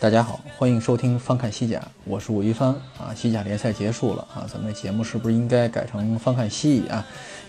[0.00, 3.12] 大家好，欢迎收听翻看西甲，我是吴一帆啊。
[3.14, 7.06] 西甲联赛结束了啊，咱们的节目是不是应该改成翻看西乙啊？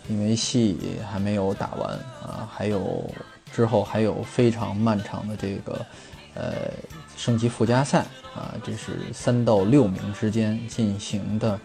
[0.10, 3.10] 因为西乙还没有打完啊，还有
[3.54, 5.86] 之后还有非常漫长的这个
[6.34, 6.54] 呃
[7.16, 8.00] 升级附加赛
[8.36, 11.58] 啊，这是三到六名之间进行的，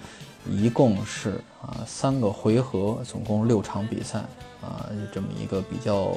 [0.48, 4.20] 一共是啊三个回合，总共六场比赛
[4.62, 6.14] 啊，这么一个比较。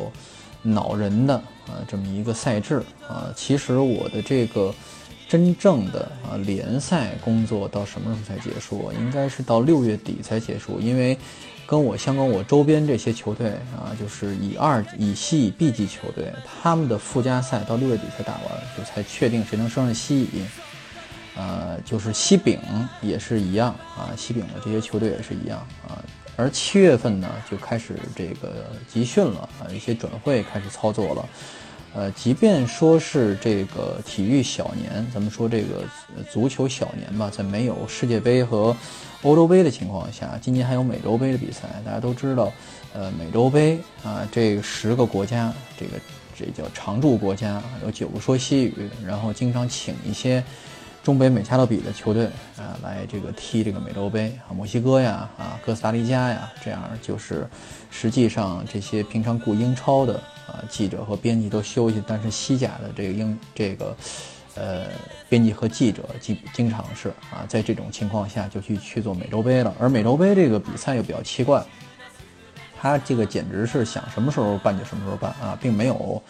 [0.62, 1.36] 恼人的
[1.68, 4.74] 啊，这么一个赛制啊，其实我的这个
[5.28, 8.92] 真正的啊联赛工作到什么时候才结束？
[8.94, 11.18] 应该是到六月底才结束，因为
[11.68, 18.44] 跟我相关，我周边这些球队啊，就是以二、以西、以 B 级球队，他们的附加赛到六月底才打完，
[18.76, 20.44] 就才确定谁能升上西乙。
[21.36, 22.60] 呃，就是西丙
[23.02, 26.04] 也是一样啊，西丙的这些球队也是一样啊。
[26.40, 31.30] 而七月份呢，就开始这个集训了啊，一些转会开始操作了。
[31.94, 35.84] 呃，即便说是这个体育小年，咱们说这个
[36.32, 38.74] 足球小年吧，在没有世界杯和
[39.24, 41.68] 欧洲杯的情况下，今年还有美洲杯的比赛。
[41.84, 42.54] 大家都知道，
[42.94, 46.00] 呃，美洲杯啊，这十个国家，这个
[46.38, 50.42] 这叫常驻国家，有九个说西语，然后经常请一些。
[51.10, 57.50] 中北美加勒比的球队啊，来这个踢这个美洲杯啊，墨西哥呀，啊，哥斯达黎加呀，这样就是，
[57.90, 60.14] 实际上这些平常雇英超的
[60.46, 63.98] 啊记者和编辑都休息，但是西甲的这个英 这个，
[64.54, 64.86] 呃，
[65.28, 69.74] 编辑和记者经经常是啊，在这种情况下就去去做美洲杯了。
[69.80, 71.66] 而美洲杯这个比赛又比较奇怪，
[72.80, 76.22] 他这个简直是想什么时候办就什么时候办啊，并没有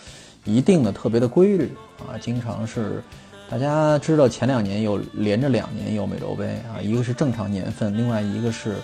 [0.46, 1.76] 一定的特别的规律
[2.08, 3.04] 啊，经常是。
[3.50, 8.76] 大家知道前两年有连着两年有美洲杯啊，一个是正常年份，另外一个是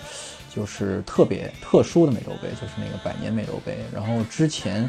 [0.52, 3.78] 就是特别特殊的美洲杯，就是那个百年美洲杯。
[3.94, 4.82] 然后之前，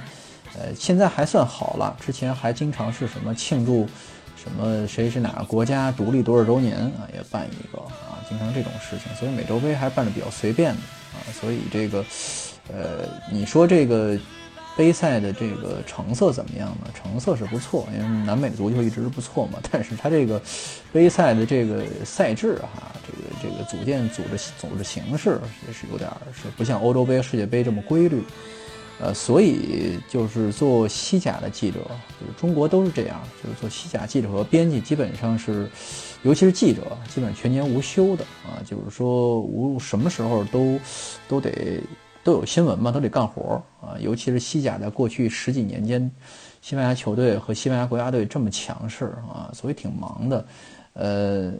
[0.55, 3.87] 呃，现在还算好了，之前还经常是什么庆祝
[4.35, 9.15] 什么谁是哪个国家独立多少周年啊，也办一个啊，经常这种事情。
[9.15, 10.79] 所以美洲杯还办的比较随便的
[11.13, 12.03] 啊，所以这个，
[12.73, 14.17] 呃，你说这个。
[14.77, 16.91] 杯赛的这个成色怎么样呢？
[16.93, 19.59] 成色是不错，因为南美足球一直是不错嘛。
[19.71, 20.39] 但是它这个
[20.93, 28.23] 杯赛的这个赛制哈，这个这个组建组织组织形式也是有点是不像欧洲杯、世界杯这么规律。
[28.99, 31.79] 呃，所以就是做西甲的记者，
[32.19, 35.69] 就是中国都是这样，就是做西甲记者和编辑基本上是，
[36.23, 36.81] 尤其是记者，
[37.13, 40.79] 基本全年无休的啊，就是说无什么时候都
[41.27, 41.81] 都得。
[42.27, 43.95] 都有新闻嘛，都得干活啊！
[44.01, 46.11] 尤其是西甲，在过去十几年间，
[46.61, 50.45] 西班牙球队和西班牙国家队这么强势啊，所以挺忙的。
[50.91, 51.53] 呃，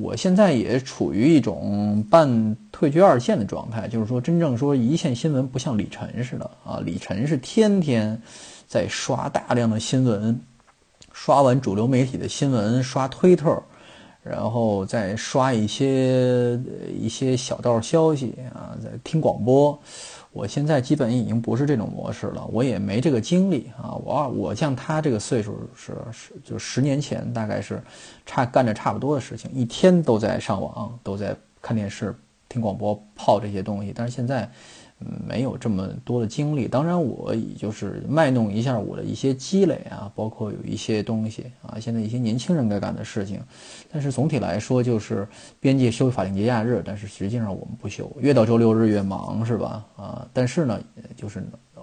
[0.00, 8.20] 我现在也处于一种半退居二线的状态，就是说，真正说一线新闻不像李晨似的啊，李晨是天天
[8.66, 10.36] 在刷大量的新闻，
[11.12, 13.62] 刷完主流媒体的新闻，刷推特。
[14.22, 16.58] 然后再刷一些
[16.98, 19.78] 一些小道消息啊，在听广播。
[20.32, 23.94] 我现在基本已经不是这种模式了，我也没这个精力啊。
[24.04, 27.82] 我我像他这个岁数是是就十年前大概是
[28.24, 32.14] 差干着差不多的事情，一天都在上网，都在看电视、
[32.48, 33.92] 听广播、泡这些东西。
[33.94, 34.50] 但是现在。
[35.26, 43.40] 没有这么多的精力，当然我也就是卖弄一下我的一些积累啊，包括有一些东西啊，现在一些年轻人该干的事情。
[43.90, 45.26] 但是总体来说，就是
[45.60, 49.84] 编辑休法定节假日，但是实际上我们不休，越到周六日越忙，是吧？
[49.96, 50.80] 啊，但是呢，
[51.16, 51.42] 就是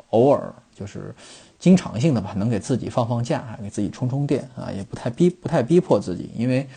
[0.09, 1.13] 偶尔就是
[1.57, 6.67] 经常性的吧，能给自己放放假，给自己充充电啊，也不太逼不太逼迫自己，因为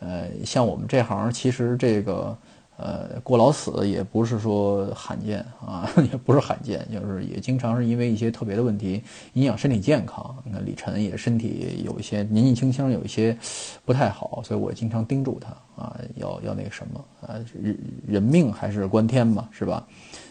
[0.00, 2.36] 呃，像我们这行，其实这个。
[2.80, 9.02] 呃，过劳死也不是说罕见啊，也不是罕见，就是也经常是因为一些特别的问题
[9.32, 10.32] 影响身体健康。
[10.44, 13.36] 你看李晨也身体有一些年纪轻轻有一些
[13.84, 15.50] 不太好，所以我经常叮嘱他
[15.82, 17.76] 啊，要要那个什么啊，人
[18.06, 19.84] 人命还是关天嘛，是吧？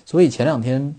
[0.05, 0.95] 所以前两天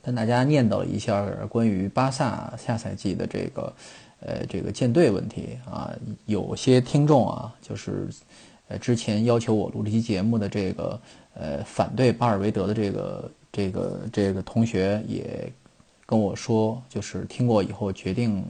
[0.00, 3.74] 跟大家念叨了一下关于巴萨下赛季的这个
[4.20, 5.92] 呃这个建队问题啊，
[6.26, 8.08] 有些听众啊就是。
[8.68, 11.00] 呃，之前要求我录这期节目的这个
[11.34, 15.52] 呃反对巴尔韦德的这个这个这个同学也
[16.04, 18.44] 跟我说，就是听过以后决定，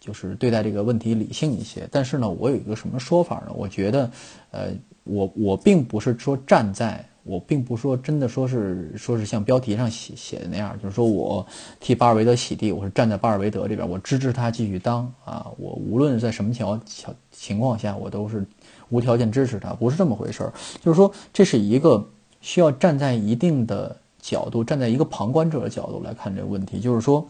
[0.00, 1.88] 就是对待这个问题理性一些。
[1.90, 3.52] 但是呢，我有一个什么说法呢？
[3.54, 4.10] 我觉得，
[4.50, 4.68] 呃，
[5.04, 7.04] 我我并不是说站在。
[7.26, 11.46] 我并不说真的说是说是像标题上写写的那样，就是说我
[11.80, 18.44] 替巴尔韦德洗地，我是站在巴尔韦德这边，我支持他继续当啊，我无论在什么情情情况下，我都是
[18.90, 20.52] 无条件支持他，不是这么回事儿。
[20.80, 22.06] 就是说这是一个
[22.40, 26.80] 需要站在一定的角度，站在一个旁观者的角度来看这个问题。
[26.80, 27.26] 就是说，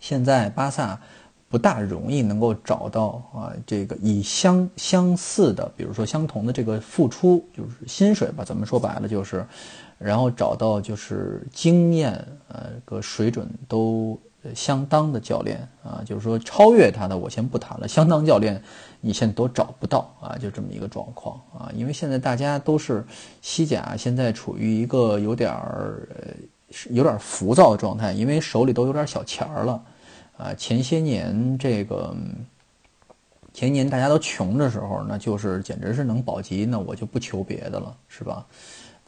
[0.00, 0.98] 现在巴萨。
[1.48, 9.46] 不大容易能够找到啊，这个以相相似的，比如说相同的这个付出，就是薪水吧，咱们说白了就是，
[9.96, 12.12] 然后找到就是经验
[12.48, 14.18] 呃个水准都
[14.54, 18.62] 相当的教练啊，就是说超越他的我先不谈了，相当教练
[19.00, 23.04] 你现在都找不到啊，就这么一个状况啊，因为现在大家都是
[23.42, 26.08] 西甲，现在处于一个有点儿
[26.90, 29.82] 有点浮躁的状态，因为手里都有点小钱儿了。
[30.36, 32.14] 啊，前些年这个
[33.54, 38.44] 前年大家都穷的时候，那就是简直是能保级，那我就不求别的了，是吧？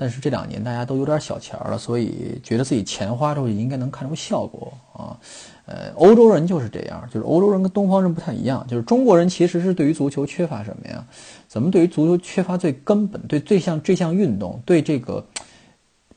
[0.00, 5.18] 但是这两年大家都有点小钱了，所以觉得自己钱花出去应该能看出效果啊。
[5.66, 11.04] 呃，欧洲人就是这样，就是欧洲人跟东方人不太一样，就是中国人其实是对于足球缺乏什么呀？
[11.48, 15.26] 怎么对于足球缺乏最根本，对这项这项运动，对这个。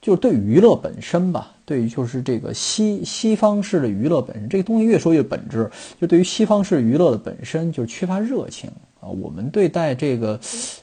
[0.01, 5.69] 就是对娱乐本身吧，对于就是这个西西方式的娱乐本身，这个东西越说越本质。
[5.99, 8.67] 就对于西方式娱乐的本身，就是缺乏热情
[9.01, 9.09] 啊。
[9.09, 10.39] 我们对待这个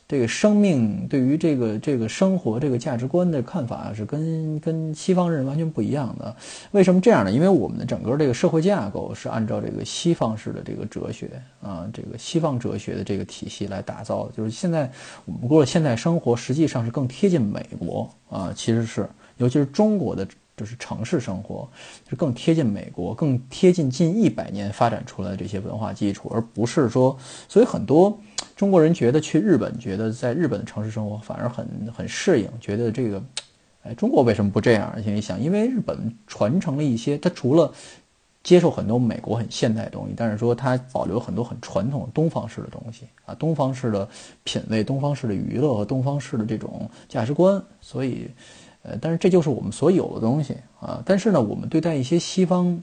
[0.06, 6.37] 这个生命，对于这个这个生活这个价值观的看法是跟跟西方人完全不一样的。
[6.73, 7.32] 为什么这样呢？
[7.32, 11.31] 因为我们的整个这个社会架构是按照这个西方式的这个哲学
[11.62, 14.32] 啊，这个西方哲学的这个体系来打造的。
[14.37, 14.91] 就是现在
[15.25, 18.11] 我们过现代生活，实际上是更贴近美国。
[18.31, 20.29] 啊，其实是，尤其是中国的，
[20.59, 21.67] 就是城市生活，
[22.11, 27.17] 是更贴近美国，更贴近近一百年发展出来的这些文化基础，而不是说，
[27.49, 28.19] 所以很多
[28.57, 31.67] 中国人觉得去日本，觉得在日本的城市生活反而很
[31.97, 33.23] 很适应，觉得这个，
[33.85, 35.03] 哎，中国为什么不这样？
[35.03, 37.73] 心里想，因为日本传承了一些，它除了。
[38.45, 44.09] 接受很多美国很现代的东西，但是说它保留很多很传统东方式的东西啊，东方式的
[44.43, 47.63] 品味、东方式的娱乐和东方式的这种价值观。
[47.81, 48.31] 所以，
[48.83, 51.03] 呃，但是这就是我们所有的东西啊。
[51.05, 52.83] 但是呢，我们对待一些西方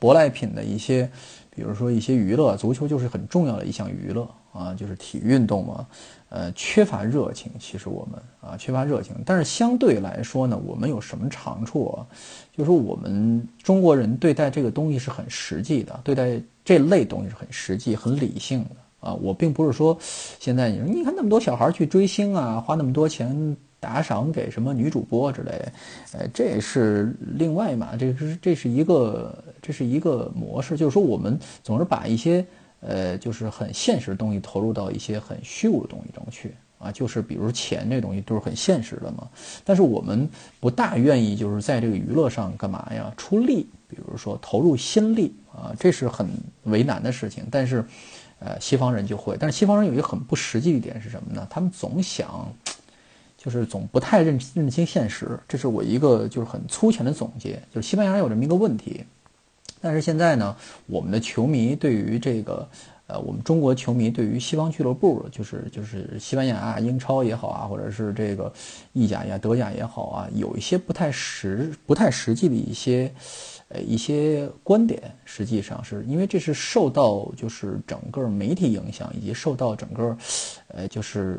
[0.00, 1.10] 舶来品的一些，
[1.50, 5.86] 比如说一些娱乐，足球就是很重要的一项娱乐啊，就是体育运动嘛。
[6.28, 12.04] 呃，缺乏热情，其实我们啊缺乏热情，但是相对来说呢，我们有什么长处啊？
[12.52, 19.14] 就是说我们中国人对待这个东西是很实际的，对待这类东西是很实际、很理性的啊。
[19.14, 19.96] 我并不是说
[20.40, 25.52] 现在你说你看那么多小孩去追星啊，花那么多钱打赏给什么女主播之类，
[26.12, 32.44] 呃，这是另外嘛，这是这是一个这是一个模式，就是说我们总是把一些。
[32.80, 39.26] 呃，就是很现实的东西投入到一些很虚无的东西中去啊，就是比如钱这东西都是很现实的嘛。
[39.64, 40.28] 但是我们
[40.60, 43.12] 不大愿意就是在这个娱乐上干嘛呀？
[43.16, 46.28] 出力，比如说投入心力啊，这是很
[46.64, 47.44] 为难的事情。
[47.50, 47.84] 但是，
[48.38, 49.36] 呃，西方人就会。
[49.40, 51.44] 但是西方人有一个很不实际一点是什么呢？
[51.50, 52.46] 他们总想，
[53.46, 55.38] 就是总不太认认清现实。
[55.46, 57.62] 这是我一个就是很粗浅的总结。
[57.72, 59.04] 就是西班牙有这么一个问题。
[59.80, 62.68] 但是现在呢，我们的球迷对于这个，
[63.06, 68.52] 呃，我们中国球迷对于西方俱乐部，就是就是西班牙啊、英超也好啊，或者是这个
[68.94, 73.12] 意甲呀、德甲也好啊，有一些不太实、不太实际的一些，
[73.68, 80.16] 呃，一些观点，实际上是因为这是受到就是整个媒体影响，以及受到整个，
[80.68, 81.38] 呃，就是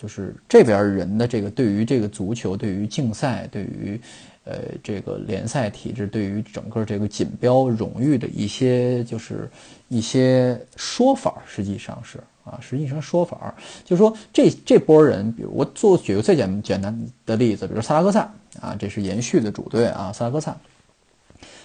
[0.00, 4.00] 就是这边人的这个对于这个足球、对于竞赛、对于。
[4.44, 9.48] 呃，这个联赛体制对于整个这个锦标荣誉的一些就是
[9.88, 13.54] 一些说法，实际上是啊，实际上说法
[13.84, 18.20] 就是说这这波人，比如我做举个最简简单的例子，比如萨拉戈萨
[18.60, 20.56] 啊，这是延续的主队啊，萨拉戈萨，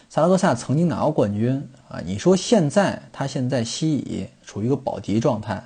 [0.09, 1.55] 萨拉戈萨曾经拿过冠军
[1.87, 5.63] 啊，你说现在他现在西乙处于一个保级状态，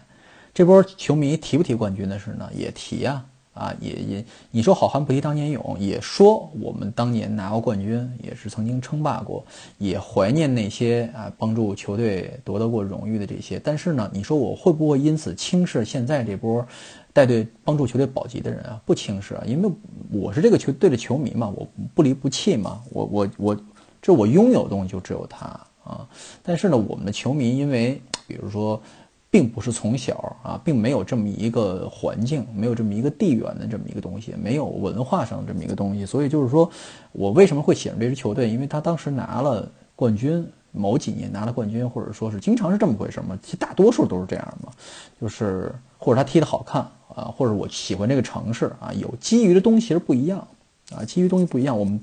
[0.60, 2.50] 这波球迷提不提冠军的事呢？
[2.54, 3.24] 也提呀。
[3.54, 9.42] 啊，也也，你说好汉不提当年勇，也说我们当年拿过冠军，也是曾经称霸过，
[9.78, 13.58] 也怀念那些啊帮助球队夺得过荣誉的这些。
[13.58, 16.66] 但是呢，你说我会不会因此轻视现在这波
[17.14, 18.82] 带队帮助球队保级的人啊？
[18.86, 19.72] 不轻视啊，因为
[20.12, 23.58] 我是这个球队的球迷嘛，我不离不弃嘛，我我我，
[24.02, 25.46] 这我拥有的东西就只有他
[25.86, 26.06] 啊。
[26.44, 28.82] 但是呢，我们的球迷因为比如说。
[29.32, 36.70] 并不是从小啊，并没有这么一个环境，没有这么一个地缘的这么一个东西，没有文化上的这么一个东西，所以就是说
[37.12, 38.50] 我为什么会喜欢这支球队？
[38.50, 43.38] 因为他当时拿了冠军，某几年拿了冠军，或者说是经常是这么回事嘛。
[43.44, 44.72] 其实大多数都是这样嘛，
[45.22, 46.82] 就是或者他踢得好看
[47.16, 50.48] 啊，或者我喜欢这个城市啊，有基于的东西其实不一样
[50.96, 52.00] 啊，基于东西不一样，我们。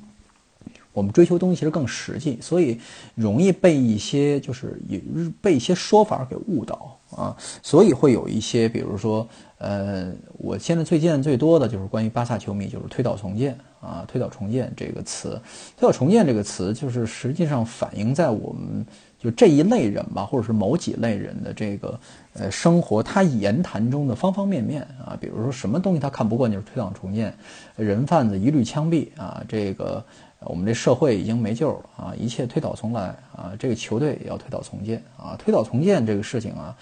[0.92, 2.80] 我们追求东西其实更实际，所以
[3.14, 4.98] 容易被一些就是也
[5.42, 9.26] 被一些说法给误导啊，所以会有一些，比如说，
[9.58, 15.40] 呃，我现在最见最多的就是关于巴萨球迷就是推倒重建啊，推倒重建这个词，
[15.76, 18.84] 推倒重建这个词就是实际上反映在我们
[19.18, 21.98] 就这一类人吧，或者是某几类人的这个
[22.34, 27.32] 呃生活，他言谈中的方方面面啊，比如说什么东西他看不惯就是推倒重建，
[27.76, 30.04] 人贩子一律枪毙啊，这个。
[30.48, 32.14] 我们这社会已经没救了啊！
[32.16, 33.52] 一切推倒重来啊！
[33.58, 35.36] 这个球队也要推倒重建啊！
[35.38, 36.76] 推倒重建这个事情啊，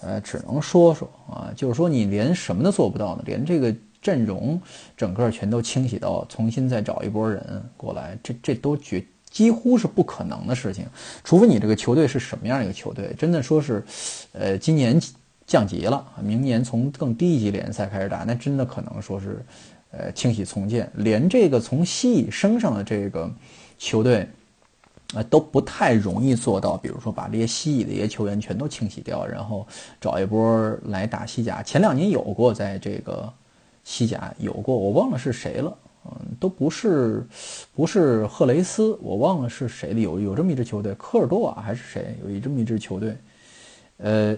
[0.00, 3.22] 呃，只能说说啊，就是说你连什么都做不到呢？
[3.26, 4.60] 连这个阵容
[4.96, 10.86] 整个全都清洗到，重新再找一波人过来，这这都绝几乎是不可能的事情。
[11.24, 13.14] 除非你这个球队是什么样一个球队？
[13.18, 13.84] 真的说是，
[14.32, 15.00] 呃，今年
[15.46, 19.44] 降级了，明年从更低级联赛开始打，那真的可能说是。
[19.90, 23.30] 呃，清洗重建，连这个从西乙升上的这个
[23.78, 24.28] 球队，
[25.14, 26.76] 啊，都不太容易做到。
[26.76, 29.66] 比如说，把这些西乙的一些球员全都清洗掉，然后
[29.98, 31.62] 找一波来打西甲。
[31.62, 33.32] 前两年有过，在这个
[33.82, 37.26] 西甲有过，我忘了是谁了，嗯，都不是，
[37.74, 40.00] 不是赫雷斯，我忘了是谁的。
[40.00, 42.14] 有有这么一支球队，科尔多瓦还是谁？
[42.22, 43.16] 有一这么一支球队，
[43.96, 44.36] 呃，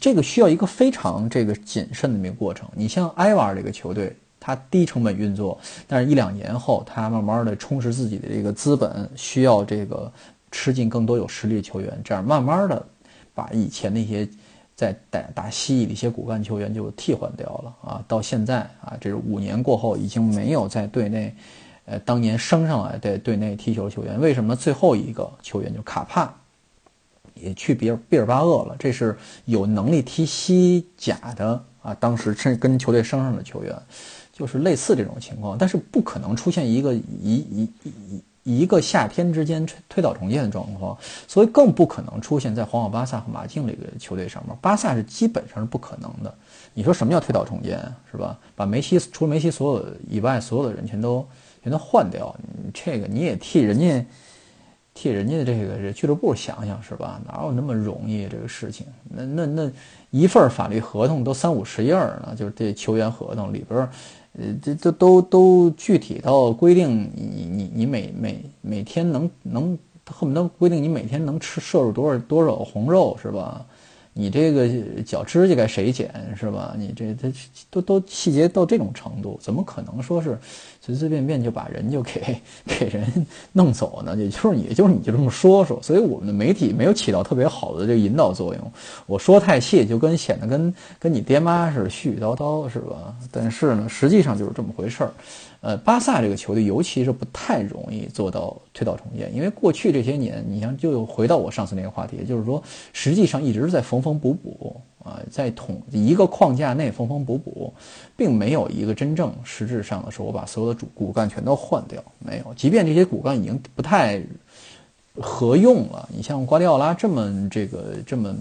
[0.00, 2.68] 这个需要一个非常这个谨慎的一个过程。
[2.76, 4.16] 你像埃瓦这个球队。
[4.44, 5.56] 它低成本运作，
[5.86, 10.12] 但是一两年后，它慢慢的充实自己的这个资本，需要这个
[10.50, 12.84] 吃进更多有实力的球员，这样慢慢的
[13.32, 14.28] 把以前那些
[14.74, 18.04] 在打打西乙的一些骨干球员就替换掉了啊。
[18.08, 21.32] 到现在啊，这是五年过后，已经没有在队内，
[21.84, 24.20] 呃，当年升上来的队内踢球球员。
[24.20, 26.34] 为什么最后一个球员就卡帕
[27.34, 28.74] 也去比尔毕尔巴鄂了？
[28.76, 33.72] 这是有能力踢西甲的啊，当时甚至跟球队升上的球员。
[34.42, 37.68] 就是类似这种情况，但是不可能出现一个一一
[38.42, 44.56] 一一个夏天之间推推倒重建的状况，所以更不可能出现在皇马、巴萨和马竞这个球队上面。
[44.60, 46.34] 巴萨是基本上是不可能的。
[46.74, 47.78] 你说什么叫推倒重建
[48.10, 48.36] 是吧？
[48.56, 51.24] 把梅西除了梅西所有以外所有的人全都
[51.62, 52.34] 全都换掉，
[52.74, 54.04] 这个你也替人家
[54.92, 57.20] 替人家的这个俱乐部想想是吧？
[57.24, 58.88] 哪有那么容易这个事情？
[59.08, 59.70] 那那那
[60.10, 63.88] 一份法律合同都三五十页呢，就是这球员合同里边。
[64.38, 73.64] 呃，这这都都具体到规定，你你你每每每天能能恨不得规定你每天能吃摄入多少多少红肉是吧？
[74.14, 74.68] 你这个
[75.02, 76.74] 脚指甲该谁剪是吧？
[76.76, 77.32] 你这这
[77.70, 80.38] 都都细节到这种程度，怎么可能说是
[80.80, 84.14] 随随便便就把人就给给人弄走呢？
[84.16, 88.72] 也就是也就是你就这么说说，所以我们的媒体没有起到特别好的这个引导作用。
[89.06, 93.14] 我说太细，就跟显得跟跟你爹妈似的絮絮叨叨是吧？
[93.30, 95.12] 但是呢，实际上就是这么回事儿。
[95.62, 102.60] 呃，巴萨这个球队尤其是不太容易做到推倒重建，因为过去这些年，你像就回到我上次那个话题，就是说，
[102.92, 107.72] 实际上一直在缝缝补补啊，在统一个框架内缝缝补补，
[108.16, 112.52] 并没有一个真正实质上的说，我把所有的主骨干全都换掉，没有。
[112.54, 114.20] 即便这些骨干已经不太
[115.20, 118.34] 合用了，你像瓜迪奥拉这么这个这么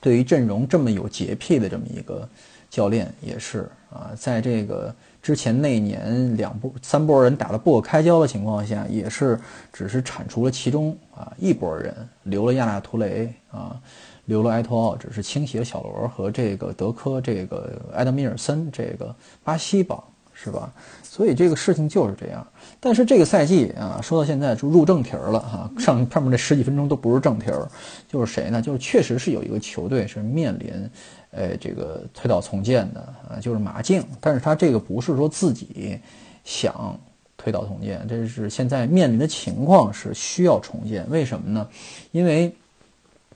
[0.00, 2.28] 对于阵容这么有洁癖的这么一个
[2.68, 4.92] 教练，也是啊，在这个。
[5.22, 9.38] 之前那年两波三波人打得不可开交的情况下，也是
[9.72, 13.80] 只是铲除了其中啊一波人，留了亚纳图雷啊，
[14.24, 19.14] 留了埃托奥，只是清洗了小罗和这个德科，这个埃德米尔森，这个
[19.44, 20.02] 巴西榜
[20.32, 20.72] 是吧？
[21.04, 22.44] 所以这个事情就是这样。
[22.80, 27.68] 但是这个赛季啊，说到现在就入正题儿了哈，上上面这十几分钟都不是正题儿，
[28.08, 28.60] 就是谁呢？
[28.60, 30.90] 就是确实是有一个球队是面临。
[31.32, 35.98] 呃，这个推倒重建的啊，就是马竞，但是他这个不是说自己
[36.44, 36.94] 想
[37.38, 41.08] 推倒重建，这是现在面临的情况是需要重建。
[41.08, 41.66] 为什么呢？
[42.10, 42.54] 因为，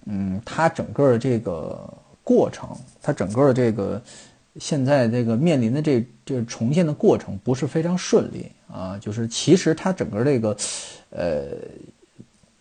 [0.05, 2.69] 嗯，他整个这个过程，
[3.01, 4.01] 他整个这个
[4.61, 10.57] 现在这个面临的这这重建的过程不是非常顺利啊，就是其实他整个这个，
[11.09, 11.45] 呃。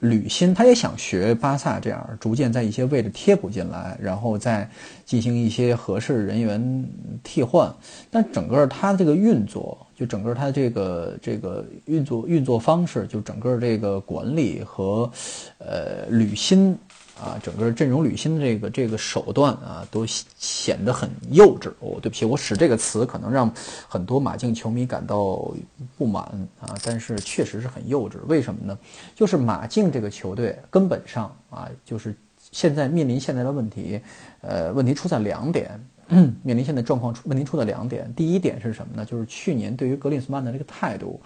[0.10, 4.70] 吕新他也想学巴萨这样，逐渐在一些位置贴补进来，然后再
[5.06, 6.90] 进行一些合适人员
[7.24, 7.74] 替换。
[8.10, 15.12] 但整个他这个运作，就整个他这个这个运作运作方式，就整个这个管理和
[15.58, 16.78] 呃吕新
[17.20, 21.70] 啊，整个阵容履新的这个这个手段啊，都显得很幼稚。
[21.80, 23.50] 哦，对不起，我使这个词可能让
[23.88, 25.50] 很多马竞球迷感到
[25.98, 26.24] 不满
[26.60, 28.18] 啊，但是确实是很幼稚。
[28.28, 28.78] 为什么呢？
[29.16, 32.14] 就是马竞这个球队根本上啊，就是
[32.52, 34.02] 现在面临现在的问题，
[34.42, 35.80] 呃，问题出在两点，
[36.44, 38.14] 面临现在状况出问题出在两点。
[38.14, 39.06] 第一点是什么呢？
[39.06, 41.22] 就是去年对于格林斯曼的这个态度。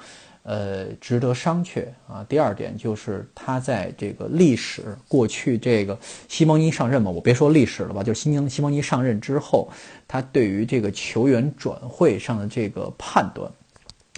[0.50, 2.26] 呃，值得商榷啊。
[2.28, 5.96] 第二点就是他在这个历史过去，这个
[6.28, 9.70] 西蒙尼上任嘛，我别说历史了吧，就是西蒙西蒙尼上任之后，
[10.08, 13.48] 他对于这个球员转会上的这个判断，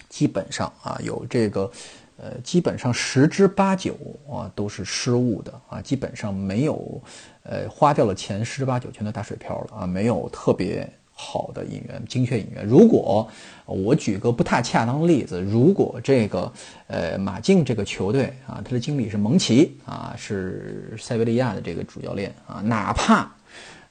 [0.08, 1.70] 基本上啊有这个，
[2.16, 3.94] 呃，基本上十之八九
[4.32, 7.02] 啊都是失误的啊，基本上没有，
[7.44, 10.90] 呃，花掉了钱十之八九全都打水漂了啊，没有特别。
[11.14, 12.66] 好的引援，精确引援。
[12.66, 13.30] 如果
[13.66, 16.52] 我举个不太恰当的例子，如果这个
[16.88, 23.32] 呃马竞这个球队啊，他的经理是蒙奇啊，是塞维利亚的这个主教练啊，哪怕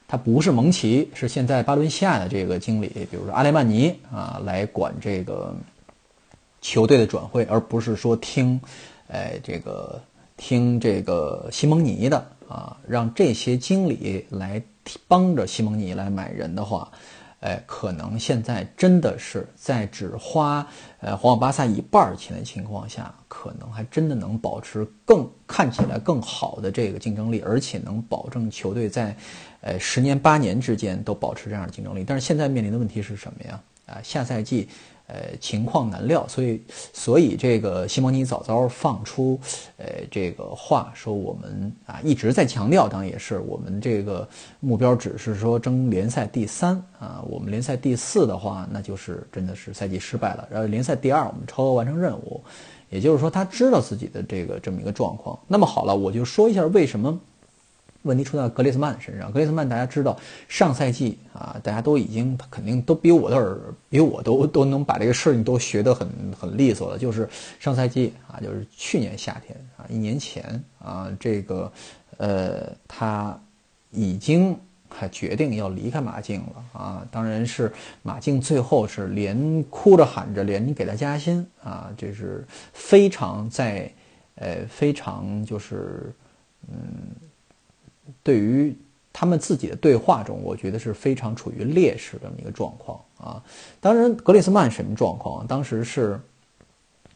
[0.07, 5.55] 他不是蒙奇，是现在巴伦西亚的这个经理，比如说阿雷曼尼啊，来管这个
[6.59, 8.59] 球队的转会，而不是说听，
[9.07, 10.01] 哎这个
[10.35, 12.17] 听这个西蒙尼的
[12.49, 14.61] 啊，让这些经理来
[15.07, 16.91] 帮着西蒙尼来买人的话。
[17.41, 20.63] 哎，可能现在真的是在只花
[20.99, 29.17] 呃皇马巴萨一半儿钱的情况下，可能还真的能保持更看起来更好的这个竞争力，而且能保证球队在
[29.61, 32.03] 呃十年八年之间都保持这样的竞争力。
[32.05, 33.59] 但是现在面临的问题是什么呀？
[33.87, 34.69] 啊，下赛季。
[35.13, 36.63] 呃，情况难料，所以，
[36.93, 39.37] 所以这个西蒙尼早早放出，
[39.75, 44.25] 呃，这个话说我们啊一直在强调，当然也是我们这个
[44.61, 50.47] 目标只是说争联赛第三啊，我们联赛第四的话，那就是真的是赛季失败了。
[50.49, 52.41] 然后联赛第二，我们超额完成任务，
[52.89, 55.37] 也就是说他知道自己的这个这么一个状况。
[55.45, 57.19] 那么好了，我就说一下为什么。
[58.03, 59.31] 问题出在格列斯曼身上。
[59.31, 60.17] 格列斯曼，大家知道，
[60.47, 63.57] 上赛季啊，大家都已经肯定都比我的耳，
[63.89, 66.07] 比我都都能把这个事情都学得很
[66.39, 66.97] 很利索了。
[66.97, 67.29] 就是
[67.59, 71.71] 上赛季啊，就是去年夏天啊，一年前啊，这个
[72.17, 73.39] 呃，他
[73.91, 74.57] 已经
[74.89, 77.07] 还决定要离开马竞了啊。
[77.11, 83.91] 当然是马竞最后是连哭着喊着连给他加薪啊，这是非常在
[84.35, 86.11] 呃非常就是
[86.67, 86.75] 嗯。
[88.23, 88.75] 对于
[89.13, 93.43] 他们自己的对话中，我觉得是非常处于劣势这么一个状况啊。
[93.79, 95.45] 当然，格里斯曼什么状况？
[95.45, 96.19] 当时是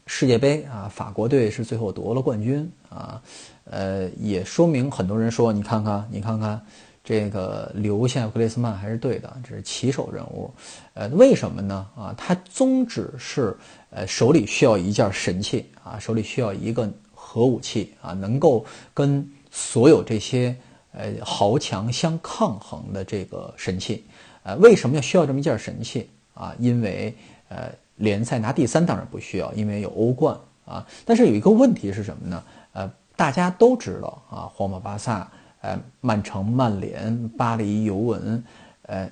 [0.06, 3.22] 世界杯啊，法国队是最后夺了冠军啊。
[3.64, 6.60] 呃，也说明很多人说，你看看，你看看，
[7.02, 10.52] 这个留下格里斯曼还是对的，这是旗手人物。
[10.92, 11.86] 呃，为什么呢？
[11.96, 13.56] 啊，他宗旨是，
[13.88, 20.54] 呃，手里需要一件神器啊，手里需要一个核武器啊，能够跟所有这些。
[20.96, 24.04] 呃，豪强相抗衡的这个神器，
[24.42, 26.54] 呃，为什么要需要这么一件神器啊？
[26.58, 27.14] 因为
[27.48, 30.86] 呃，联赛拿第三当然不需要，因为有欧冠啊。
[31.04, 32.42] 但是有一个问题是什么呢？
[32.72, 35.30] 呃，大家都知道啊，皇马、巴萨、
[35.60, 38.42] 呃，曼城、曼联、巴黎、尤文，
[38.86, 39.10] 呃，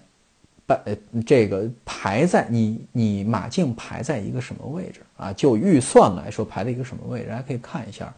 [0.65, 5.31] 把呃这个排在你你马竞排在一个什么位置啊？
[5.35, 7.29] 就预算来说，排在一个什么位置？
[7.29, 8.11] 大家可以看一下。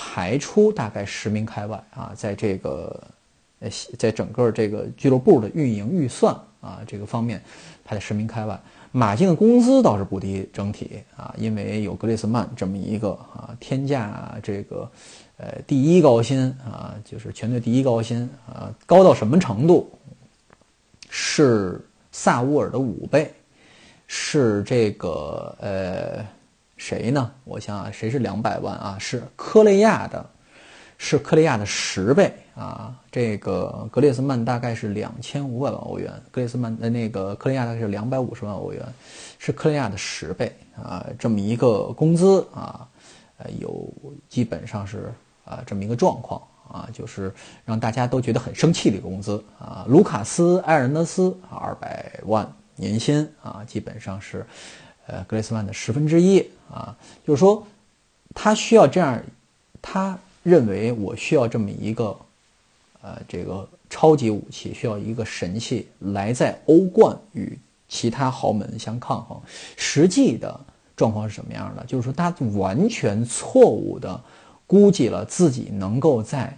[0.00, 3.02] 排出大概十名开外啊，在这个
[3.58, 7.42] 呃，在整个这个俱乐部的运营预算啊这个方面
[7.84, 8.58] 排在十名开外。
[8.92, 14.88] 马竞的工资倒是不低，整体啊，因为有格列斯曼这么一个啊天价这个
[15.36, 19.90] 呃第一高薪啊，就是全队第一高薪啊，高到什么程度？
[21.10, 23.34] 是萨乌尔的五倍，
[24.06, 26.37] 是这个呃。
[26.78, 27.30] 谁呢？
[27.44, 28.96] 我想想，谁是两百万啊？
[29.00, 30.24] 是科雷亚的，
[30.96, 32.94] 是科雷亚的十倍啊！
[33.10, 38.80] 这个格列斯曼大概是两千五百万欧元，格列斯曼的那个科雷亚大概是两百五十万欧元，
[39.40, 41.04] 是科雷亚的十倍啊！
[41.18, 42.88] 这么一个工资啊，
[43.38, 43.92] 呃，有
[44.28, 45.12] 基本上是
[45.44, 49.84] 啊这么一个状况啊，就是让大家都觉得很生气的一个工资啊！
[49.88, 54.46] 卢卡斯埃尔纳斯，二百万年薪啊，基本上是。
[55.08, 56.38] 呃，格雷斯曼的十分之一
[56.70, 56.94] 啊，
[57.26, 57.66] 就是说，
[58.34, 59.18] 他需要这样，
[59.80, 62.14] 他认为我需要这么一个，
[63.00, 69.40] 呃，这个超级武器，需要一个神器来在欧冠与其他豪门相抗衡。
[69.78, 70.60] 实际的
[70.94, 71.82] 状况是什么样的？
[71.86, 74.20] 就是说，他完全错误的
[74.66, 76.54] 估计了自己能够在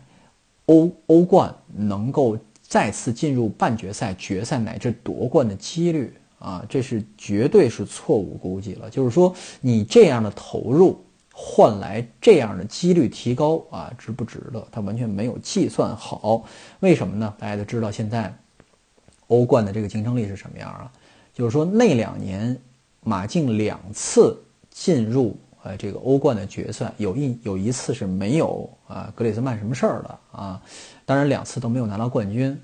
[0.67, 6.13] 欧欧冠能够再次进入半决赛、决赛乃至夺冠的几率。
[6.41, 8.91] 啊，这是绝对是错误估计了。
[8.91, 14.67] 就是说，你这样的投入，换来这样的几率提高啊，值不值得？
[14.73, 16.45] 他完全没有计算好。
[16.81, 17.33] 为什么呢？
[17.39, 18.35] 大家都知道现在
[19.29, 20.91] 欧冠的这个竞争力是什么样啊？
[21.35, 22.59] 就是说那两年
[23.03, 30.63] 马竞两次进入呃这个欧冠的决赛，有一有一次是没有啊格里兹曼什么事儿的啊，
[31.05, 32.59] 当然两次都没有拿到冠军。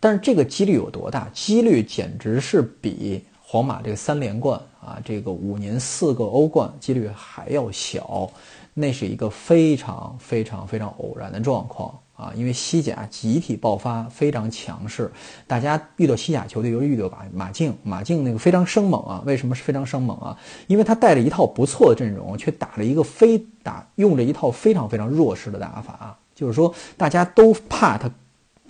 [0.00, 1.28] 但是这个几率有多大？
[1.32, 8.28] 几率简直是比皇马这个三连冠啊，这个五年四个欧冠几率还要小。
[8.72, 15.10] 那是一个非常非常非常偶然的状况啊，因为西甲集体爆发非常强势，
[15.46, 19.22] 大家遇到西甲球队，尤其遇到马马竞，马竞那个非常生猛啊。
[19.26, 20.38] 为什么是非常生猛啊？
[20.68, 28.08] 因为他带着一套不错的阵容，却打了一个非打用着一套非常非常弱势的打法，就是说大家都怕他。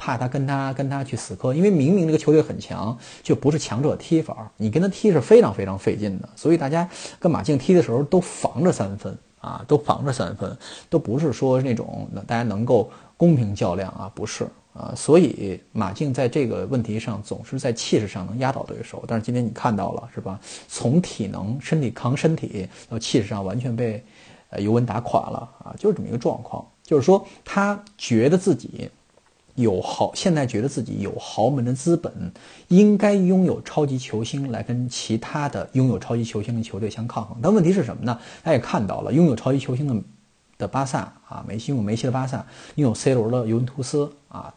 [0.00, 6.26] 怕他跟他跟他去死磕，因为明明这个球队很强，就不是强者踢法，你跟他踢是非常非常费劲的。
[6.34, 10.56] 所以大家跟马竞踢的时候都防着三分啊，都防着三分，
[10.88, 14.94] 都不是说那种大家能够公平较量啊，不是啊。
[14.96, 20.40] 所以马竞在这个问题上总是在气势上能压倒对手，但是今天你看到了是吧？
[20.66, 24.02] 从体能、身体扛身体到气势上完全被
[24.48, 26.66] 呃尤文打垮了啊，就是这么一个状况。
[26.82, 28.88] 就是说他觉得自己。
[29.54, 32.12] 有豪，现在觉得自己有豪门的资本，
[32.68, 37.36] 应该拥有超级球星来跟其他的拥有超级球星的球队相抗衡。
[37.42, 38.18] 但问题是什么呢？
[38.42, 40.02] 大家也看到了，拥有超级球星的
[40.58, 42.44] 的巴萨啊，梅西拥有梅西的巴萨，
[42.76, 44.54] 拥有 C 罗的尤文图斯啊，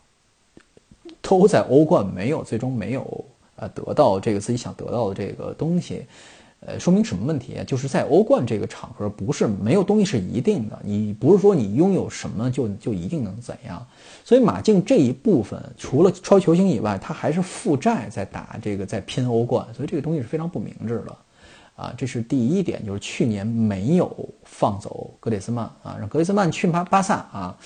[1.21, 3.25] 都在欧冠没有最终没有
[3.55, 6.05] 呃得到这个自己想得到的这个东西。
[6.65, 7.57] 呃，说明什么问题？
[7.67, 10.79] 就是在欧冠这个场合，不是没有东西是一定的。
[10.83, 13.85] 你不是说你拥有什么就就一定能怎样。
[14.23, 21.15] 所以马竞这一部分除了超球星以外，他还是负债在打这个在拼欧冠，所以这个东西是非常不明智的。
[21.75, 27.57] 啊，这是第一点，就是去年没有放走格里兹曼啊，让格里兹曼去巴巴萨啊，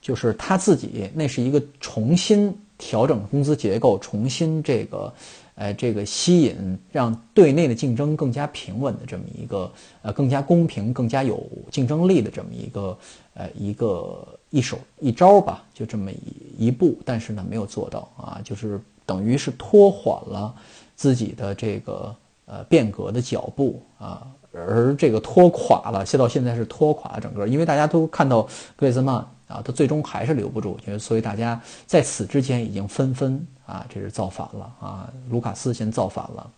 [0.00, 5.12] 就是他自己那是一个重新调整工资结构，重新这个。
[5.56, 12.98] 呃，这个吸引让队内的竞争更加平稳的这么一个，呃，更加公平、更加有竞争力的这么一个，
[13.34, 20.54] 呃，一个一手一招吧，就这么一一步，但是呢，没有做到啊，就是等于是拖缓了
[20.94, 22.14] 自己的这个
[22.44, 29.26] 呃变革的脚步啊，而这个拖垮了，现到现在是拖垮了整个，因为大家都看到格里兹曼。
[29.48, 35.12] 啊，他最终还是留不住，所以大家在此之前已经纷纷啊，这是造反了啊！
[35.28, 36.50] 卢卡斯先造反了，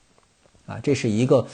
[0.66, 1.46] 啊，这是一个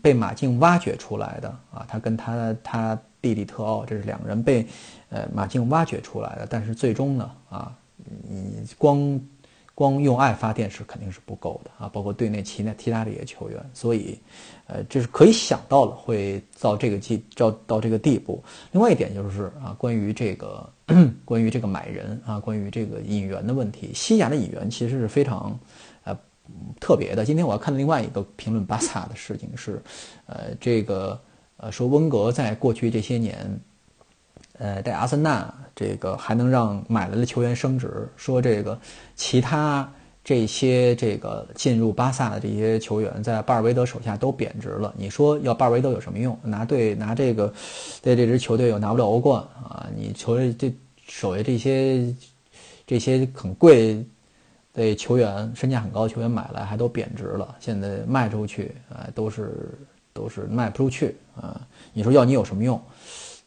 [0.00, 4.66] 被马竞挖掘出来的啊，他跟他他弟弟特奥，这是两个人被
[5.10, 7.76] 呃马竞挖掘出来的，但是最终呢，啊，
[8.28, 9.20] 你光。
[9.74, 14.16] 光用爱发电是肯定是不够的啊，包括队内其他其他的一些球员，所以，
[14.68, 18.40] 呃，这是可以想到了会到这个地到到这个地步。
[18.70, 20.70] 另外一点就是啊，关于这个
[21.24, 25.58] 关于这个买人啊，关于这个引援的问题，西甲的引援其实是非常
[26.04, 26.16] 呃
[26.80, 27.24] 特别的。
[27.24, 29.82] 今天我要看的另外一个评论巴萨的事情是，
[30.26, 31.20] 呃，这个
[31.56, 33.60] 呃说温格在过去这些年。
[34.58, 38.78] 呃，在阿森纳这个还能让买来的球员升值，说这个
[39.16, 39.90] 其他
[40.22, 44.94] 这些这个进入巴萨的这些球员在巴尔韦德手下都贬值了。
[44.96, 46.38] 你说要巴尔韦德有什么用？
[46.42, 47.52] 拿队拿这个
[48.00, 49.86] 对这支球队又拿不了欧冠啊！
[49.94, 50.72] 你球队这
[51.06, 52.14] 手下这些
[52.86, 54.02] 这些很贵
[54.72, 59.76] 的球员，身价很高的球员买来还都贬值了，现在卖出去啊都是
[60.12, 61.60] 都是卖不出去啊！
[61.92, 62.80] 你说要你有什么用？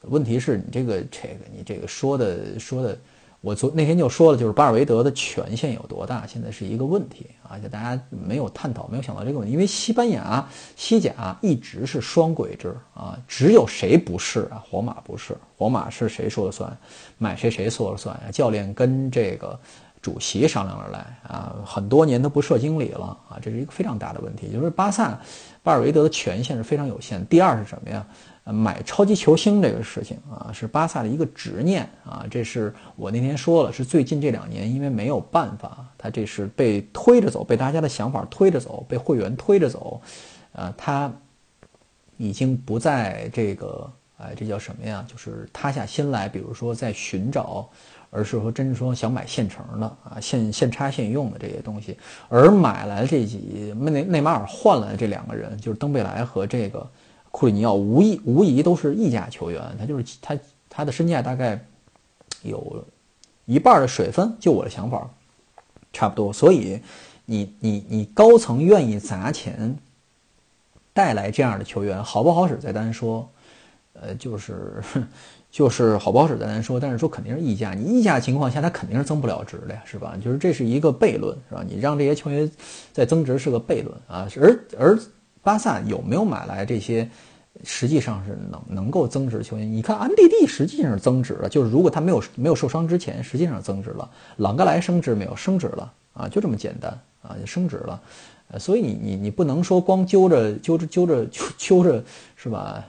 [0.09, 2.97] 问题是你这个这个你这个说的说的，
[3.41, 14.63] 我昨那天就说了，就是巴尔韦德的权限有多大，现在是一个问题啊，就大家没有探讨，没有想到这个问题，因为西班牙西甲一直是双轨制啊，只有谁不是啊？
[14.69, 16.75] 皇马不是，皇马是谁说了算？
[17.17, 18.31] 买谁谁说了算啊？
[18.31, 19.57] 教练跟这个
[20.01, 25.19] 主席商量着来啊，很多年都不设经理了啊，这是一个非常大的问题，就是巴萨
[25.61, 27.25] 巴尔韦德的权限是非常有限。
[27.27, 28.05] 第二是什么呀？
[28.53, 32.25] 买超级球星这个事情啊，是巴萨的一个执念啊。
[32.31, 39.99] 这是我那天说了，是最近这两年，因为没有办法，他这是被推着走，被大家的想法推着走，被会员推着走，
[40.53, 41.11] 呃，他
[42.15, 45.05] 已经不在这个，哎，这叫什么呀？
[45.07, 47.67] 就是塌下心来，比如说在寻找，
[48.09, 51.97] 而是说真是说想买现成的啊，现现插现用的这些东西，
[52.29, 56.89] 而买来这几内内马尔换来的这两个人，就是登贝莱和这个。
[57.31, 60.37] 库里尼奥无疑无疑都是溢价球员，他就是他
[60.69, 61.63] 他的身价大概
[62.43, 62.85] 有
[63.45, 65.09] 一半的水分，就我的想法，
[65.93, 66.33] 差不多。
[66.33, 66.79] 所以
[67.25, 69.77] 你你你高层愿意砸钱
[70.93, 73.29] 带来这样的球员，好不好使再单说。
[73.99, 74.79] 呃，就是
[75.49, 77.73] 就是好不好使再单说，但是说肯定是溢价。
[77.73, 80.15] 你溢价情况下，他肯定是增不了值的呀，是吧？
[80.23, 81.63] 就是这是一个悖论，是吧？
[81.67, 82.47] 你让这些球员
[82.93, 84.29] 在增值是个悖论啊。
[84.39, 84.99] 而而
[85.47, 87.09] 巴萨有没有买来这些，
[87.63, 89.71] 实际上是能能够增值的球员？
[89.71, 94.09] 你看安迪蒂实际上是增值了，就是如果他没有没有受伤之前，实际上增值了。
[94.35, 95.33] 朗格莱升值没有？
[95.37, 98.01] 升值了啊，就这么简单啊，升值了。
[98.49, 102.03] 呃，所以你你你不能说光揪着揪着揪着揪揪着
[102.35, 102.83] 是吧？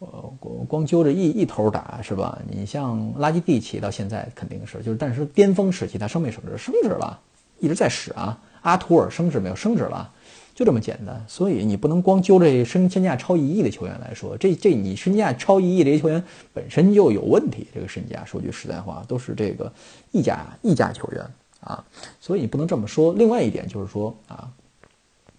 [0.00, 0.08] 呃，
[0.40, 2.36] 光光揪着一一头打是吧？
[2.50, 6.58] 你像拉基蒂奇到现在肯定是，就是但是巅峰时期它升没升值？
[6.58, 7.16] 升值了，
[7.60, 8.36] 一直在使啊。
[8.62, 9.56] 阿图尔升值没有？
[9.56, 10.08] 升值了，
[10.54, 11.24] 就这么简单。
[11.28, 17.66] 所以你不能光揪着身身价超一亿的球员来说，这这你身价超一亿这些球员本身就有问题。
[17.74, 19.72] 这个身价说句实在话，都是这个
[20.10, 21.24] 溢价溢价球员
[21.60, 21.84] 啊，
[22.20, 23.12] 所以你不能这么说。
[23.14, 24.48] 另外一点就是说啊，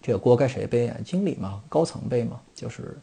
[0.02, 0.96] 这个锅该谁背啊？
[1.04, 2.96] 经理嘛，高层背嘛，就是。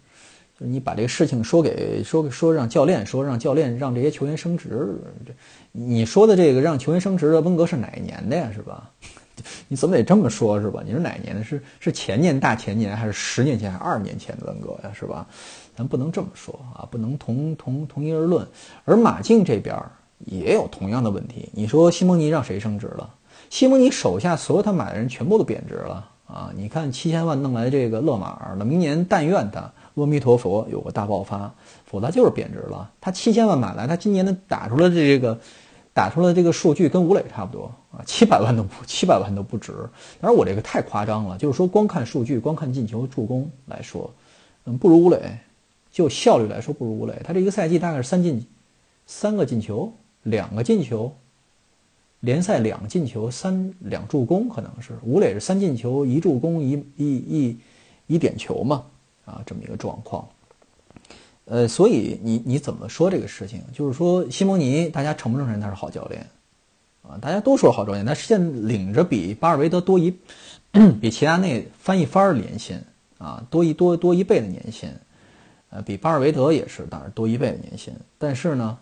[0.63, 4.95] 你把这个事情说给说说让教练说让教练让这些球员升值，
[5.25, 5.33] 这
[5.71, 8.51] 你说的这个让球员升值的温格是哪一年的呀？
[8.53, 8.87] 是吧？
[9.67, 10.81] 你怎么得这么说，是吧？
[10.85, 11.43] 你是哪年的？
[11.43, 14.91] 是是前年大前年还是十年前还是二年前的温格呀？
[14.93, 15.25] 是吧？
[15.75, 18.47] 咱不能这么说啊，不能同同同一而论。
[18.85, 19.75] 而马竞这边
[20.25, 21.49] 也有同样的问题。
[21.53, 23.09] 你说西蒙尼让谁升值了？
[23.49, 26.51] 西蒙尼手下所有他买的人全部都贬值了啊！
[26.55, 29.71] 你看七千万弄来这个勒马尔，那明年但愿他。
[29.95, 31.53] 阿弥陀佛，有个大爆发，
[31.85, 32.89] 否则就是贬值了。
[33.01, 35.37] 他七千万买来，他今年的打出来的这个，
[35.93, 39.71] 打出来这个数据跟吴磊差不多啊，七百万都不七百万都不止。
[40.19, 44.13] 当然我这个太夸张了，就是说光看数据，光看进球、助攻来说，
[44.65, 45.37] 嗯，不如吴磊。
[45.91, 47.21] 就效率来说，不如吴磊。
[47.21, 48.47] 他这一个赛季大概是三进，
[49.05, 49.91] 三个进球，
[50.23, 51.13] 两个进球，
[52.21, 57.57] 联赛两进球，三两助攻，可能是吴磊是三进球一助攻一一一
[58.07, 58.85] 一点球嘛。
[59.25, 60.25] 啊，这么一个状况，
[61.45, 63.61] 呃，所以你你怎么说这个事情？
[63.73, 66.25] 就是说，西蒙尼，大家承不承认他是好教练？
[67.01, 70.13] 啊，大家都说好教练，他现领着比巴尔韦德多一，
[71.01, 72.79] 比齐达内翻一番年薪
[73.17, 74.89] 啊，多一多多一倍的年薪，
[75.69, 78.77] 呃，比巴尔韦德也是当然多一倍的年薪，但是呢，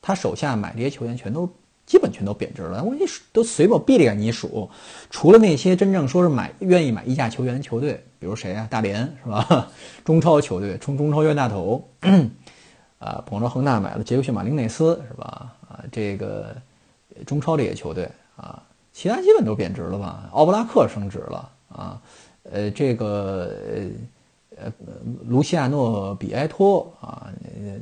[0.00, 1.50] 他手下买这些球员全都。
[1.86, 4.68] 基本全都贬值了，我你数都随便闭着眼你数，
[5.08, 8.66] 除了那些真正说是买愿意买溢价球员的球队，比如谁啊？
[8.68, 9.68] 大连是吧？
[10.04, 11.88] 中超球队，冲中超冤大头，
[12.98, 15.54] 啊，捧着恒大买了杰克逊马丁内斯是吧？
[15.68, 16.56] 啊，这个
[17.24, 18.60] 中超这些球队啊，
[18.92, 20.28] 其他基本都贬值了吧？
[20.32, 22.02] 奥布拉克升值了啊，
[22.50, 23.54] 呃，这个
[24.56, 24.72] 呃，
[25.28, 27.30] 卢西亚诺比埃托啊，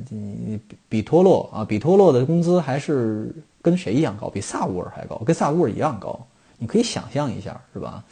[0.07, 3.33] 比比托洛啊，比托洛的工资还是。
[3.63, 4.29] 跟谁一样高？
[4.29, 6.23] 比萨乌尔还高，跟萨乌尔一样高。
[6.59, 8.03] 你可以想象一下，是吧？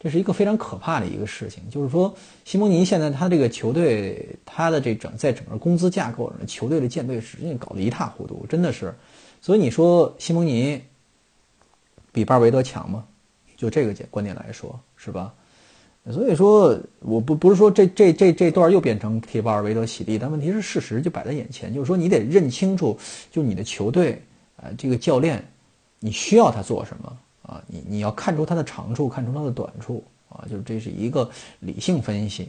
[0.00, 1.62] 这是一个非常可怕的一个事情。
[1.70, 8.94] 就是说，西蒙尼现在他这个球队，他的这整在整个工资架构上，球队的舰队实际上搞得一塌糊涂，真的是。
[9.40, 10.80] 所以你说西蒙尼
[12.12, 13.04] 比巴尔韦德强吗？
[13.56, 15.32] 就这个观点来说，是吧？
[16.10, 22.98] 所以说，我不不是说这这这这段又变成替巴尔韦德洗地，但问题是事实就摆在眼前，就是说你得认清楚，
[23.30, 24.22] 就你的球队。
[24.60, 25.40] 啊，这个教练，
[26.00, 27.16] 你需要他做什么
[27.48, 27.60] 啊？
[27.66, 32.48] 你你要看出他的长处，看出他的短处啊，就是这是一个理性分析。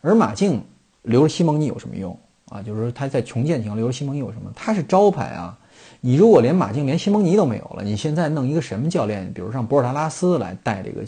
[0.00, 0.60] 而马竞
[1.02, 2.60] 留着西蒙尼有什么用啊？
[2.60, 4.50] 就是说他在重建情况留着西蒙尼有什么？
[4.56, 5.56] 他是招牌啊！
[6.00, 9.32] 你如果连马竞连西蒙尼都没有了，你现在弄一个什么教练？
[9.32, 11.04] 比如让博尔达拉斯来带这个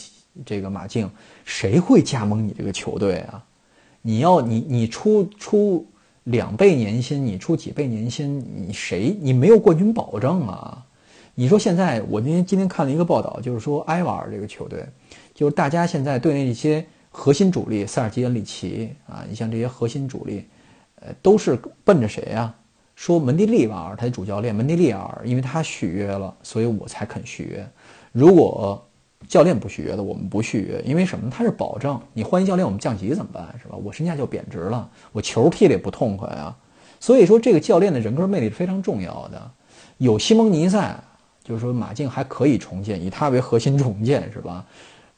[0.46, 1.11] 这个马竞，
[1.44, 3.42] 谁会加盟你这个球队啊？
[4.03, 5.87] 你要你你出出。
[6.24, 8.38] 两倍年薪，你出几倍年薪？
[8.55, 9.16] 你谁？
[9.20, 10.85] 你没有冠军保证啊！
[11.40, 14.85] 你说现在，我今天今天看了一个报道，就是说埃瓦尔这个球队，
[15.33, 20.44] 就是大家现在对那些核心主力，塞尔吉恩里奇啊，你像这些核心主力，
[20.96, 22.55] 呃，都是奔着谁呀？
[22.94, 27.66] 说门迪利瓦尔，他的主教练门迪利尔，因为他续约了，所以我才肯续约。
[28.12, 28.87] 如果
[29.26, 31.31] 教练不续约的，我们不续约，因为什么？
[31.31, 33.48] 他是保证你换一教练，我们降级怎么办？
[33.59, 33.79] 是吧？
[33.83, 36.55] 我身价就贬值了，我球踢的也不痛快啊。
[37.00, 39.50] 所以说，这个教练的人格魅力是非常重要的。
[39.96, 40.94] 有西蒙尼在，
[41.42, 44.64] 就是说马竞还可以重建，以他为核心重建，是吧？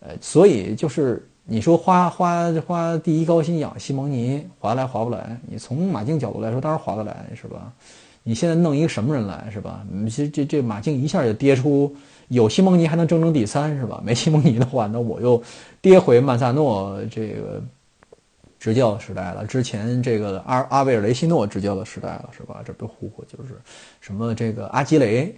[0.00, 5.38] 呃，所以就是你说花花花第一高薪养西蒙尼，划来划不来？
[5.46, 7.72] 你从马竞角度来说，当然划得来，是吧？
[8.22, 9.84] 你现在弄一个什么人来，是吧？
[9.90, 11.94] 你这这这马竞一下就跌出。
[12.28, 14.00] 有西蒙尼还能争争第三是吧？
[14.02, 15.42] 没西蒙尼的话，那我又
[15.82, 17.62] 跌回曼萨诺这个
[18.58, 19.44] 执教时代了。
[19.44, 22.62] 之前这个阿阿维尔雷西诺执教的时代了是吧？
[22.64, 23.60] 这不呼呼就是
[24.00, 25.36] 什么这个阿基雷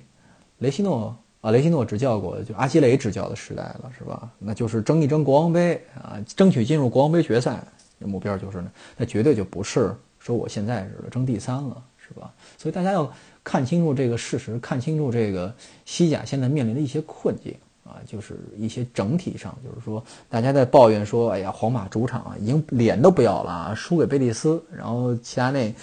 [0.58, 4.28] 雷西诺啊，雷西诺执教过，就阿基雷执教的时代了是吧？
[4.38, 7.62] 那就是争一争国王杯啊，争取进入国王杯决赛，
[7.98, 12.32] 目标就是呢那绝对就不是说我现在是争第三了，是吧？
[12.56, 13.10] 所以大家要
[13.42, 15.52] 看清楚这个事实，看清楚这个
[15.84, 25.74] 西甲现在面临的一些困境啊，就是一些整体上，就是说大家在抱怨说，哎呀，皇马主场啊，已经脸都不要了啊，输给贝蒂斯，然后齐达内，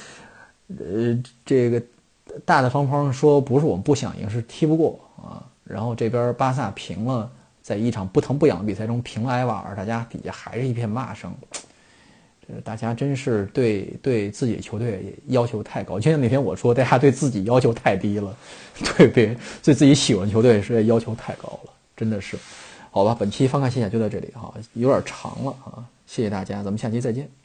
[0.79, 1.81] 呃，这个
[2.45, 5.43] 大大方方说不是我们不想赢，是踢不过啊。
[5.63, 7.29] 然后这边巴萨平了，
[7.61, 11.33] 在一场不疼不痒的比赛中平了埃瓦尔，大家底下还是一片骂声。
[12.47, 18.35] 这大家真是对对自己球队要求太高，就像那天我说，大家对自己要求太低了，
[18.97, 19.27] 对别
[19.63, 22.37] 对自己喜欢球队是要求太高了，真的是。
[22.89, 27.40] 好吧，本期翻看西甲就到这里哈，有点长了啊，谢谢大家，咱们下期再见。